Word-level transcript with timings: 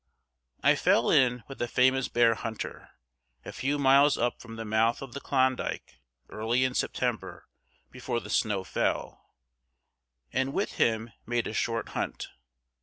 I 0.63 0.73
fell 0.73 1.11
in 1.11 1.43
with 1.47 1.61
a 1.61 1.67
famous 1.67 2.07
bear 2.07 2.33
hunter, 2.33 2.89
a 3.45 3.51
few 3.51 3.77
miles 3.77 4.17
up 4.17 4.41
from 4.41 4.55
the 4.55 4.65
mouth 4.65 5.03
of 5.03 5.13
the 5.13 5.19
Klondike 5.19 5.99
early 6.27 6.63
in 6.63 6.73
September, 6.73 7.45
before 7.91 8.19
the 8.19 8.31
snow 8.31 8.63
fell, 8.63 9.23
and 10.33 10.53
with 10.53 10.77
him 10.79 11.11
made 11.27 11.45
a 11.45 11.53
short 11.53 11.89
hunt. 11.89 12.29